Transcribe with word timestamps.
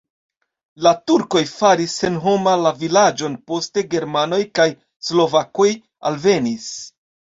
La 0.87 0.93
turkoj 1.11 1.43
faris 1.49 1.99
senhoma 2.01 2.55
la 2.63 2.73
vilaĝon, 2.81 3.37
poste 3.53 3.87
germanoj 3.95 4.43
kaj 4.61 4.69
slovakoj 5.13 5.73
alvenis. 6.15 6.73